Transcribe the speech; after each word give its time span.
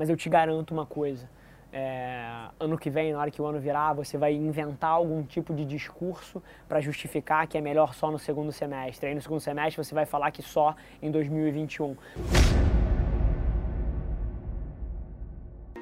Mas 0.00 0.08
eu 0.08 0.16
te 0.16 0.30
garanto 0.30 0.70
uma 0.70 0.86
coisa: 0.86 1.28
é, 1.70 2.24
ano 2.58 2.78
que 2.78 2.88
vem, 2.88 3.12
na 3.12 3.18
hora 3.18 3.30
que 3.30 3.42
o 3.42 3.44
ano 3.44 3.60
virar, 3.60 3.92
você 3.92 4.16
vai 4.16 4.32
inventar 4.32 4.92
algum 4.92 5.22
tipo 5.22 5.52
de 5.52 5.62
discurso 5.62 6.42
para 6.66 6.80
justificar 6.80 7.46
que 7.46 7.58
é 7.58 7.60
melhor 7.60 7.92
só 7.92 8.10
no 8.10 8.18
segundo 8.18 8.50
semestre. 8.50 9.10
Aí 9.10 9.14
no 9.14 9.20
segundo 9.20 9.40
semestre 9.40 9.84
você 9.84 9.94
vai 9.94 10.06
falar 10.06 10.30
que 10.30 10.40
só 10.40 10.74
em 11.02 11.10
2021. 11.10 11.94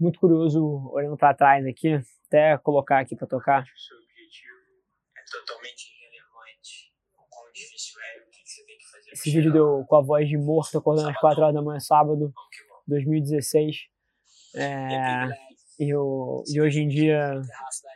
Muito 0.00 0.18
curioso 0.18 0.90
olhando 0.92 1.16
para 1.16 1.34
trás 1.34 1.66
aqui, 1.66 2.00
até 2.26 2.56
colocar 2.58 3.00
aqui 3.00 3.14
para 3.14 3.26
tocar. 3.26 3.62
O 3.62 3.78
seu 3.78 3.96
objetivo 3.98 4.56
é 5.16 5.20
totalmente 5.30 5.92
irrelevante. 5.92 6.92
O 7.14 7.28
quão 7.28 7.52
difícil 7.52 8.00
é, 8.00 8.20
o 8.20 8.30
que 8.30 8.48
você 8.48 8.64
tem 8.64 8.78
que 8.78 8.90
fazer. 8.90 9.10
Esse 9.12 9.30
vídeo 9.30 9.52
deu 9.52 9.84
com 9.86 9.96
a 9.96 10.00
voz 10.00 10.28
de 10.28 10.38
morto, 10.38 10.78
acordando 10.78 11.10
às 11.10 11.18
4 11.18 11.42
horas 11.42 11.54
da 11.54 11.62
manhã, 11.62 11.78
sábado, 11.80 12.32
2016. 12.86 13.76
É, 14.56 15.28
e, 15.78 15.94
o, 15.94 16.42
e 16.48 16.60
hoje 16.60 16.80
em 16.80 16.88
dia, 16.88 17.40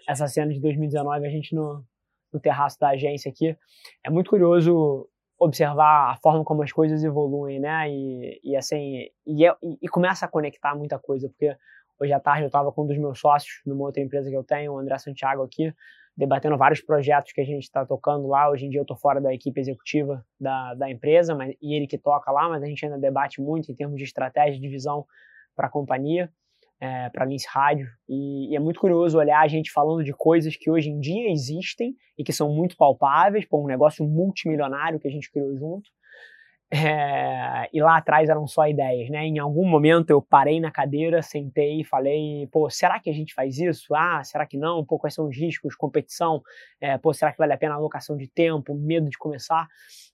essa 0.06 0.28
cena 0.28 0.52
de 0.52 0.60
2019, 0.60 1.26
a 1.26 1.30
gente 1.30 1.54
no, 1.54 1.82
no 2.32 2.40
terraço 2.40 2.78
da 2.78 2.90
agência 2.90 3.30
aqui. 3.30 3.56
É 4.04 4.10
muito 4.10 4.28
curioso 4.28 5.08
observar 5.38 6.12
a 6.12 6.16
forma 6.16 6.44
como 6.44 6.62
as 6.62 6.72
coisas 6.72 7.02
evoluem, 7.02 7.60
né? 7.60 7.90
E, 7.90 8.40
e 8.42 8.56
assim, 8.56 9.08
e, 9.26 9.46
é, 9.46 9.54
e, 9.82 9.88
começa 9.88 10.24
a 10.24 10.28
conectar 10.28 10.74
muita 10.74 10.98
coisa, 10.98 11.28
porque 11.28 11.54
Hoje 12.00 12.12
à 12.12 12.18
tarde 12.18 12.42
eu 12.42 12.48
estava 12.48 12.72
com 12.72 12.82
um 12.82 12.86
dos 12.86 12.98
meus 12.98 13.20
sócios, 13.20 13.62
numa 13.64 13.84
outra 13.84 14.02
empresa 14.02 14.28
que 14.28 14.36
eu 14.36 14.42
tenho, 14.42 14.72
o 14.72 14.78
André 14.78 14.98
Santiago 14.98 15.42
aqui, 15.42 15.72
debatendo 16.16 16.56
vários 16.58 16.80
projetos 16.80 17.32
que 17.32 17.40
a 17.40 17.44
gente 17.44 17.62
está 17.62 17.86
tocando 17.86 18.26
lá. 18.26 18.50
Hoje 18.50 18.66
em 18.66 18.70
dia 18.70 18.80
eu 18.80 18.82
estou 18.82 18.96
fora 18.96 19.20
da 19.20 19.32
equipe 19.32 19.60
executiva 19.60 20.24
da, 20.38 20.74
da 20.74 20.90
empresa, 20.90 21.34
mas, 21.34 21.54
e 21.62 21.74
ele 21.74 21.86
que 21.86 21.96
toca 21.96 22.30
lá, 22.32 22.48
mas 22.48 22.62
a 22.62 22.66
gente 22.66 22.84
ainda 22.84 22.98
debate 22.98 23.40
muito 23.40 23.70
em 23.70 23.74
termos 23.74 23.96
de 23.96 24.04
estratégia 24.04 24.60
de 24.60 24.68
visão 24.68 25.06
para 25.54 25.68
a 25.68 25.70
companhia, 25.70 26.32
é, 26.84 27.08
para 27.08 27.24
Lince 27.24 27.46
Rádio. 27.48 27.88
E, 28.06 28.52
e, 28.52 28.56
é 28.56 28.60
muito 28.60 28.78
curioso 28.78 29.16
olhar 29.16 29.40
a 29.40 29.48
gente 29.48 29.72
falando 29.72 30.04
de 30.04 30.12
coisas 30.12 30.54
que 30.54 30.70
hoje 30.70 30.90
em 30.90 31.00
dia 31.00 31.30
existem 31.30 31.94
e 32.18 32.22
que 32.22 32.32
são 32.32 32.52
muito 32.52 32.76
palpáveis, 32.76 33.46
por 33.46 33.62
um 33.62 33.66
negócio 33.66 34.04
multimilionário 34.06 35.00
que 35.00 35.08
a 35.08 35.10
gente 35.10 35.30
criou 35.30 35.56
junto. 35.56 35.88
É, 36.70 37.68
e 37.72 37.80
lá 37.80 37.96
atrás 37.96 38.28
eram 38.28 38.46
só 38.46 38.66
ideias, 38.66 39.08
né? 39.08 39.24
Em 39.24 39.38
algum 39.38 39.66
momento 39.66 40.10
eu 40.10 40.20
parei 40.20 40.60
na 40.60 40.70
cadeira, 40.70 41.22
sentei 41.22 41.80
e 41.80 41.84
falei, 41.84 42.48
pô, 42.50 42.68
será 42.68 42.98
que 42.98 43.08
a 43.08 43.12
gente 43.12 43.32
faz 43.32 43.58
isso? 43.58 43.94
Ah, 43.94 44.22
será 44.24 44.44
que 44.44 44.58
não? 44.58 44.84
Pô, 44.84 44.98
quais 44.98 45.14
são 45.14 45.28
os 45.28 45.36
riscos? 45.36 45.76
Competição? 45.76 46.42
É, 46.80 46.98
pô, 46.98 47.14
será 47.14 47.32
que 47.32 47.38
vale 47.38 47.52
a 47.52 47.56
pena 47.56 47.74
a 47.74 47.76
alocação 47.76 48.16
de 48.16 48.28
tempo? 48.28 48.74
Medo 48.74 49.08
de 49.08 49.16
começar? 49.16 49.68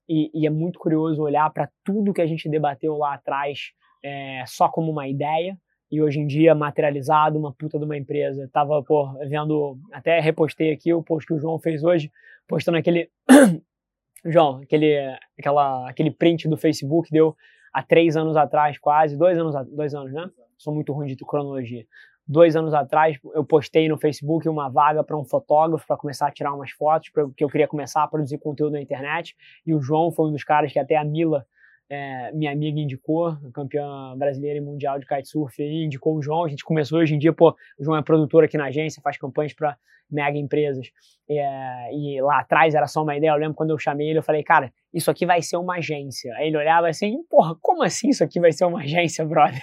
E, 0.09 0.31
e 0.35 0.47
é 0.47 0.51
muito 0.51 0.79
curioso 0.79 1.23
olhar 1.23 1.49
para 1.51 1.69
tudo 1.83 2.13
que 2.13 2.21
a 2.21 2.27
gente 2.27 2.49
debateu 2.49 2.97
lá 2.97 3.15
atrás 3.15 3.73
é, 4.05 4.45
só 4.47 4.69
como 4.69 4.91
uma 4.91 5.09
ideia 5.09 5.57
e 5.91 6.01
hoje 6.01 6.21
em 6.21 6.27
dia 6.27 6.55
materializado, 6.55 7.39
uma 7.39 7.53
puta 7.53 7.79
de 7.79 7.85
uma 7.85 7.97
empresa. 7.97 8.49
Tava, 8.53 8.83
pô, 8.83 9.13
vendo, 9.29 9.79
até 9.93 10.21
repostei 10.21 10.73
aqui 10.73 10.93
o 10.95 11.03
post 11.03 11.27
que 11.27 11.35
o 11.35 11.39
João 11.39 11.59
fez 11.59 11.83
hoje, 11.83 12.11
postando 12.47 12.79
aquele 12.79 13.11
João, 14.25 14.61
aquele, 14.63 14.97
aquela, 15.39 15.89
aquele 15.89 16.11
print 16.11 16.49
do 16.49 16.57
Facebook 16.57 17.11
deu 17.11 17.35
há 17.73 17.83
três 17.83 18.17
anos 18.17 18.37
atrás, 18.37 18.79
quase, 18.79 19.17
dois 19.17 19.39
anos, 19.39 19.55
dois 19.75 19.95
anos, 19.95 20.13
né? 20.13 20.31
Sou 20.57 20.75
muito 20.75 20.93
ruim 20.93 21.07
de 21.07 21.17
cronologia. 21.17 21.85
Dois 22.27 22.55
anos 22.55 22.73
atrás, 22.75 23.19
eu 23.35 23.45
postei 23.45 23.89
no 23.89 23.99
Facebook 23.99 24.49
uma 24.49 24.69
vaga 24.69 25.03
para 25.03 25.19
um 25.19 25.25
fotógrafo 25.25 25.85
para 25.85 25.97
começar 25.97 26.29
a 26.29 26.31
tirar 26.31 26.55
umas 26.55 26.71
fotos, 26.71 27.09
porque 27.09 27.43
eu 27.43 27.49
queria 27.49 27.67
começar 27.67 28.05
a 28.05 28.07
produzir 28.07 28.39
conteúdo 28.39 28.75
na 28.75 28.81
internet. 28.81 29.35
E 29.67 29.75
o 29.75 29.81
João 29.81 30.13
foi 30.13 30.29
um 30.29 30.33
dos 30.33 30.45
caras 30.45 30.73
que 30.73 30.79
até 30.79 30.97
a 30.97 31.05
Mila, 31.05 31.45
é, 31.91 32.31
minha 32.33 32.53
amiga, 32.53 32.79
indicou, 32.79 33.37
campeã 33.53 34.17
brasileira 34.17 34.59
e 34.59 34.61
mundial 34.61 35.01
de 35.01 35.07
kitesurf, 35.07 35.61
indicou 35.61 36.17
o 36.17 36.23
João. 36.23 36.45
A 36.45 36.49
gente 36.49 36.65
começou 36.65 37.01
hoje 37.01 37.17
em 37.17 37.19
dia, 37.19 37.33
pô, 37.33 37.51
o 37.79 37.85
João 37.85 37.99
é 37.99 38.03
produtor 38.03 38.45
aqui 38.45 38.57
na 38.57 38.67
agência, 38.67 39.03
faz 39.03 39.19
campanhas 39.19 39.53
para 39.53 39.77
mega 40.09 40.39
empresas. 40.39 40.89
É, 41.29 41.93
e 41.93 42.23
lá 42.23 42.41
atrás 42.41 42.75
era 42.77 42.87
só 42.87 43.03
uma 43.03 43.17
ideia. 43.17 43.31
Eu 43.31 43.37
lembro 43.37 43.55
quando 43.55 43.71
eu 43.71 43.79
chamei 43.79 44.09
ele, 44.09 44.21
eu 44.21 44.23
falei, 44.23 44.45
cara, 44.45 44.73
isso 44.95 45.11
aqui 45.11 45.27
vai 45.27 45.43
ser 45.43 45.57
uma 45.57 45.77
agência. 45.77 46.33
Aí 46.37 46.47
ele 46.47 46.57
olhava 46.57 46.89
assim, 46.89 47.25
porra, 47.29 47.57
como 47.61 47.83
assim 47.83 48.11
isso 48.11 48.23
aqui 48.23 48.39
vai 48.39 48.53
ser 48.53 48.65
uma 48.65 48.83
agência, 48.83 49.25
brother? 49.25 49.63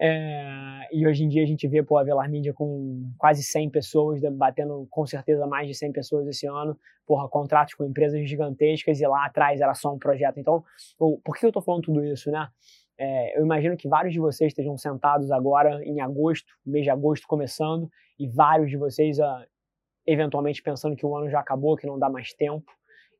É, 0.00 0.88
e 0.92 1.06
hoje 1.06 1.24
em 1.24 1.28
dia 1.28 1.42
a 1.42 1.46
gente 1.46 1.66
vê 1.66 1.82
pô, 1.82 1.98
a 1.98 2.04
Velar 2.04 2.30
Mídia 2.30 2.54
com 2.54 3.10
quase 3.18 3.42
100 3.42 3.70
pessoas, 3.70 4.20
batendo 4.32 4.86
com 4.90 5.04
certeza 5.04 5.46
mais 5.46 5.66
de 5.66 5.74
100 5.74 5.92
pessoas 5.92 6.26
esse 6.28 6.46
ano, 6.46 6.78
porra, 7.06 7.28
contratos 7.28 7.74
com 7.74 7.84
empresas 7.84 8.28
gigantescas 8.28 9.00
e 9.00 9.06
lá 9.06 9.26
atrás 9.26 9.60
era 9.60 9.74
só 9.74 9.92
um 9.92 9.98
projeto. 9.98 10.38
Então, 10.38 10.62
por 10.98 11.36
que 11.36 11.44
eu 11.44 11.52
tô 11.52 11.60
falando 11.60 11.82
tudo 11.82 12.04
isso, 12.04 12.30
né? 12.30 12.48
É, 12.96 13.38
eu 13.38 13.44
imagino 13.44 13.76
que 13.76 13.88
vários 13.88 14.12
de 14.12 14.20
vocês 14.20 14.52
estejam 14.52 14.76
sentados 14.76 15.30
agora 15.30 15.82
em 15.84 16.00
agosto, 16.00 16.52
mês 16.66 16.84
de 16.84 16.90
agosto 16.90 17.26
começando, 17.28 17.88
e 18.18 18.28
vários 18.28 18.70
de 18.70 18.76
vocês 18.76 19.18
uh, 19.18 19.46
eventualmente 20.04 20.62
pensando 20.62 20.96
que 20.96 21.06
o 21.06 21.16
ano 21.16 21.30
já 21.30 21.38
acabou, 21.38 21.76
que 21.76 21.86
não 21.86 21.98
dá 21.98 22.08
mais 22.08 22.32
tempo 22.32 22.72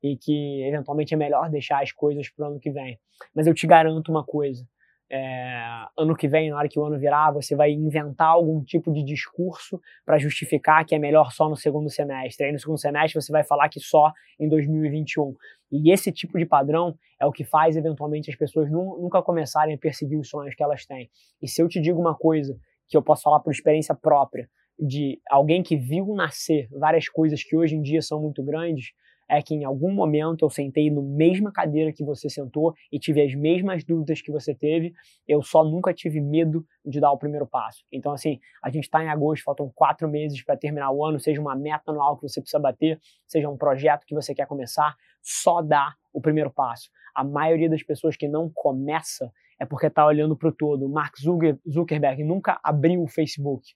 e 0.03 0.16
que 0.16 0.62
eventualmente 0.65 1.15
é 1.15 1.16
melhor 1.16 1.49
deixar 1.49 1.83
as 1.83 1.93
coisas 1.93 2.28
para 2.28 2.47
o 2.47 2.50
ano 2.50 2.60
que 2.60 2.71
vem. 2.71 2.99
Mas 3.34 3.47
eu 3.47 3.55
te 3.55 3.66
garanto 3.66 4.10
uma 4.10 4.25
coisa: 4.25 4.66
é, 5.10 5.86
ano 5.96 6.14
que 6.14 6.28
vem, 6.28 6.50
na 6.50 6.56
hora 6.56 6.69
que 6.69 6.78
o 6.78 6.84
ano 6.84 6.98
virar, 6.98 7.30
você 7.30 7.56
vai 7.56 7.70
inventar 7.70 8.28
algum 8.28 8.62
tipo 8.62 8.92
de 8.92 9.02
discurso 9.02 9.80
para 10.04 10.19
justificar 10.19 10.84
que 10.84 10.94
é 10.94 10.98
melhor 10.98 11.32
só 11.32 11.48
no 11.48 11.56
segundo 11.56 11.88
semestre. 11.88 12.46
Aí 12.46 12.52
no 12.52 12.58
segundo 12.58 12.78
semestre 12.78 13.20
você 13.20 13.32
vai 13.32 13.42
falar 13.42 13.68
que 13.68 13.80
só 13.80 14.12
em 14.38 14.48
2021. 14.48 15.34
E 15.72 15.92
esse 15.92 16.12
tipo 16.12 16.38
de 16.38 16.44
padrão 16.44 16.94
é 17.20 17.26
o 17.26 17.32
que 17.32 17.44
faz 17.44 17.76
eventualmente 17.76 18.30
as 18.30 18.36
pessoas 18.36 18.70
nunca 18.70 19.22
começarem 19.22 19.74
a 19.74 19.78
perseguir 19.78 20.18
os 20.18 20.28
sonhos 20.28 20.54
que 20.54 20.62
elas 20.62 20.84
têm. 20.84 21.10
E 21.42 21.48
se 21.48 21.62
eu 21.62 21.68
te 21.68 21.80
digo 21.80 22.00
uma 22.00 22.14
coisa 22.14 22.58
que 22.86 22.97
eu 22.97 23.02
posso 23.02 23.22
falar 23.22 23.41
por 23.41 23.50
experiência 23.50 23.94
própria, 23.94 24.48
de 24.78 25.20
alguém 25.28 25.62
que 25.62 25.76
viu 25.76 26.14
nascer 26.14 26.68
várias 26.70 27.08
coisas 27.08 27.42
que 27.42 27.56
hoje 27.56 27.74
em 27.74 27.82
dia 27.82 28.00
são 28.00 28.20
muito 28.20 28.42
grandes, 28.42 28.92
é 29.28 29.43
que 29.43 29.55
em 29.55 29.65
algum 29.65 29.93
momento 29.93 30.44
eu 30.44 30.50
sentei 30.50 30.91
no 30.91 31.03
mesma 31.03 31.53
cadeira 31.53 31.93
que 31.93 32.05
você 32.05 32.31
sentou 32.31 32.75
e 32.91 32.99
tive 32.99 33.22
as 33.22 33.34
mesmas 33.34 33.84
dúvidas 33.84 34.22
que 34.22 34.33
você 34.33 34.55
teve, 34.55 34.93
eu 35.27 35.43
só 35.43 35.62
nunca 35.62 35.93
tive 35.93 36.21
medo 36.21 36.65
de 36.84 37.00
dar 37.00 37.12
o 37.12 37.19
primeiro 37.19 37.47
passo. 37.47 37.84
Então, 37.93 38.12
assim, 38.12 38.41
a 38.62 38.71
gente 38.71 38.84
está 38.84 39.05
em 39.05 39.09
agosto, 39.09 39.44
faltam 39.44 39.71
quatro 39.75 40.09
meses 40.09 40.43
para 40.43 40.56
terminar 40.56 40.91
o 40.91 41.05
ano, 41.05 41.21
seja 41.21 41.41
uma 41.41 41.55
meta 41.55 41.91
anual 41.91 42.16
que 42.16 42.22
você 42.22 42.41
precisa 42.41 42.59
bater, 42.59 42.99
seja 43.27 43.49
um 43.49 43.56
projeto 43.56 44.06
que 44.06 44.15
você 44.15 44.34
quer 44.34 44.47
começar, 44.47 44.97
só 45.22 45.60
dá 45.60 45.95
o 46.12 46.21
primeiro 46.21 46.50
passo. 46.50 46.91
A 47.15 47.22
maioria 47.22 47.69
das 47.69 47.83
pessoas 47.83 48.16
que 48.16 48.28
não 48.28 48.50
começa 48.55 49.31
é 49.60 49.66
porque 49.66 49.87
está 49.87 50.06
olhando 50.06 50.37
para 50.37 50.49
o 50.49 50.53
todo. 50.53 50.89
Mark 50.89 51.15
Zuckerberg 51.19 52.22
nunca 52.22 52.60
abriu 52.62 53.03
o 53.03 53.09
Facebook. 53.09 53.75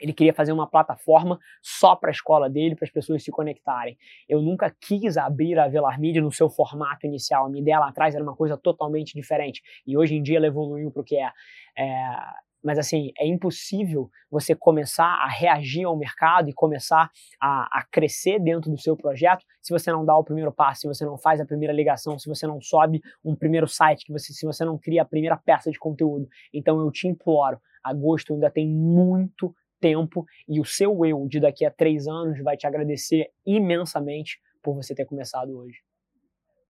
Ele 0.00 0.12
queria 0.12 0.32
fazer 0.32 0.52
uma 0.52 0.66
plataforma 0.66 1.38
só 1.62 1.96
para 1.96 2.10
a 2.10 2.12
escola 2.12 2.48
dele, 2.50 2.74
para 2.74 2.84
as 2.84 2.90
pessoas 2.90 3.22
se 3.22 3.30
conectarem. 3.30 3.96
Eu 4.28 4.42
nunca 4.42 4.74
quis 4.80 5.16
abrir 5.16 5.58
a 5.58 5.68
Velar 5.68 6.00
Media 6.00 6.20
no 6.20 6.32
seu 6.32 6.48
formato 6.48 7.06
inicial. 7.06 7.46
A 7.46 7.48
minha 7.48 7.62
ideia 7.62 7.78
lá 7.78 7.88
atrás 7.88 8.14
era 8.14 8.22
uma 8.22 8.36
coisa 8.36 8.56
totalmente 8.56 9.14
diferente. 9.14 9.62
E 9.86 9.96
hoje 9.96 10.14
em 10.14 10.22
dia 10.22 10.36
ela 10.36 10.46
evoluiu 10.46 10.90
para 10.90 11.02
o 11.02 11.04
que 11.04 11.16
é. 11.16 11.30
é. 11.78 12.16
Mas 12.64 12.78
assim, 12.80 13.12
é 13.18 13.26
impossível 13.26 14.10
você 14.28 14.54
começar 14.54 15.06
a 15.06 15.28
reagir 15.28 15.84
ao 15.84 15.96
mercado 15.96 16.48
e 16.48 16.52
começar 16.52 17.08
a, 17.40 17.78
a 17.78 17.86
crescer 17.92 18.40
dentro 18.40 18.70
do 18.70 18.80
seu 18.80 18.96
projeto 18.96 19.44
se 19.62 19.72
você 19.72 19.92
não 19.92 20.04
dá 20.04 20.16
o 20.16 20.24
primeiro 20.24 20.52
passo, 20.52 20.80
se 20.80 20.86
você 20.88 21.04
não 21.04 21.16
faz 21.16 21.40
a 21.40 21.44
primeira 21.44 21.72
ligação, 21.72 22.18
se 22.18 22.28
você 22.28 22.46
não 22.46 22.60
sobe 22.60 23.00
um 23.24 23.36
primeiro 23.36 23.68
site, 23.68 24.04
que 24.04 24.12
você, 24.12 24.32
se 24.32 24.44
você 24.44 24.64
não 24.64 24.78
cria 24.78 25.02
a 25.02 25.04
primeira 25.04 25.36
peça 25.36 25.70
de 25.70 25.78
conteúdo. 25.78 26.28
Então 26.52 26.80
eu 26.80 26.90
te 26.90 27.06
imploro, 27.06 27.60
agosto 27.84 28.32
ainda 28.32 28.50
tem 28.50 28.68
muito 28.68 29.54
tempo 29.80 30.24
e 30.48 30.60
o 30.60 30.64
seu 30.64 31.04
eu 31.04 31.26
de 31.28 31.40
daqui 31.40 31.64
a 31.64 31.70
três 31.70 32.06
anos 32.06 32.42
vai 32.42 32.56
te 32.56 32.66
agradecer 32.66 33.26
imensamente 33.44 34.38
por 34.62 34.74
você 34.74 34.94
ter 34.94 35.04
começado 35.04 35.56
hoje. 35.56 35.78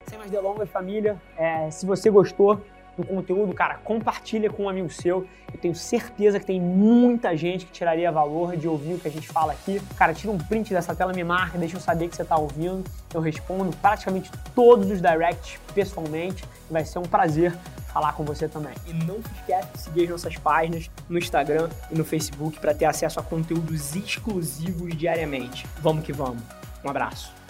Sem 0.07 0.17
mais 0.17 0.31
delongas, 0.31 0.69
família, 0.69 1.21
é, 1.37 1.69
se 1.69 1.85
você 1.85 2.09
gostou 2.09 2.61
do 2.97 3.05
conteúdo, 3.05 3.53
cara, 3.53 3.75
compartilha 3.75 4.49
com 4.49 4.63
um 4.63 4.69
amigo 4.69 4.89
seu. 4.89 5.27
Eu 5.53 5.59
tenho 5.59 5.75
certeza 5.75 6.39
que 6.39 6.45
tem 6.45 6.59
muita 6.59 7.35
gente 7.35 7.65
que 7.65 7.71
tiraria 7.71 8.11
valor 8.11 8.55
de 8.55 8.67
ouvir 8.67 8.95
o 8.95 8.99
que 8.99 9.07
a 9.07 9.11
gente 9.11 9.27
fala 9.27 9.53
aqui. 9.53 9.81
Cara, 9.97 10.13
tira 10.13 10.31
um 10.31 10.37
print 10.37 10.73
dessa 10.73 10.95
tela, 10.95 11.13
me 11.13 11.23
marca, 11.23 11.57
deixa 11.57 11.77
eu 11.77 11.81
saber 11.81 12.07
que 12.07 12.15
você 12.15 12.21
está 12.21 12.37
ouvindo. 12.37 12.83
Eu 13.13 13.21
respondo 13.21 13.75
praticamente 13.77 14.31
todos 14.53 14.89
os 14.89 15.01
directs 15.01 15.59
pessoalmente. 15.73 16.43
Vai 16.69 16.85
ser 16.85 16.99
um 16.99 17.03
prazer 17.03 17.53
falar 17.91 18.13
com 18.13 18.23
você 18.23 18.47
também. 18.47 18.73
E 18.85 18.93
não 18.93 19.15
se 19.15 19.31
esquece 19.39 19.71
de 19.73 19.79
seguir 19.79 20.03
as 20.03 20.09
nossas 20.09 20.37
páginas 20.37 20.89
no 21.09 21.17
Instagram 21.17 21.69
e 21.91 21.97
no 21.97 22.05
Facebook 22.05 22.59
para 22.59 22.73
ter 22.73 22.85
acesso 22.85 23.19
a 23.19 23.23
conteúdos 23.23 23.95
exclusivos 23.95 24.97
diariamente. 24.97 25.65
Vamos 25.81 26.05
que 26.05 26.13
vamos. 26.13 26.41
Um 26.83 26.89
abraço. 26.89 27.40